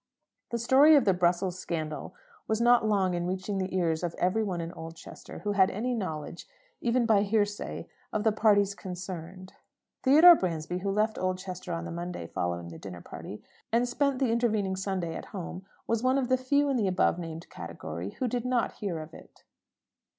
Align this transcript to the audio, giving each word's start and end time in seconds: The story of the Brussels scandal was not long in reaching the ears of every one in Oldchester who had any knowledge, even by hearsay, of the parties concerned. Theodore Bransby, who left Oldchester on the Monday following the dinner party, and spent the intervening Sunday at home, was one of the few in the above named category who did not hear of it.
The 0.49 0.57
story 0.57 0.95
of 0.95 1.05
the 1.05 1.13
Brussels 1.13 1.59
scandal 1.59 2.15
was 2.47 2.59
not 2.59 2.87
long 2.87 3.13
in 3.13 3.27
reaching 3.27 3.59
the 3.59 3.77
ears 3.77 4.01
of 4.01 4.15
every 4.17 4.43
one 4.43 4.59
in 4.59 4.71
Oldchester 4.73 5.41
who 5.43 5.51
had 5.51 5.69
any 5.69 5.93
knowledge, 5.93 6.47
even 6.79 7.05
by 7.05 7.21
hearsay, 7.21 7.87
of 8.11 8.23
the 8.23 8.31
parties 8.31 8.73
concerned. 8.73 9.53
Theodore 10.01 10.33
Bransby, 10.33 10.79
who 10.79 10.89
left 10.89 11.19
Oldchester 11.19 11.71
on 11.71 11.85
the 11.85 11.91
Monday 11.91 12.25
following 12.25 12.69
the 12.69 12.79
dinner 12.79 13.01
party, 13.01 13.43
and 13.71 13.87
spent 13.87 14.17
the 14.17 14.31
intervening 14.31 14.75
Sunday 14.75 15.13
at 15.13 15.25
home, 15.25 15.67
was 15.85 16.01
one 16.01 16.17
of 16.17 16.29
the 16.29 16.35
few 16.37 16.67
in 16.71 16.77
the 16.77 16.87
above 16.87 17.19
named 17.19 17.47
category 17.51 18.15
who 18.17 18.27
did 18.27 18.43
not 18.43 18.77
hear 18.81 19.01
of 19.01 19.13
it. 19.13 19.43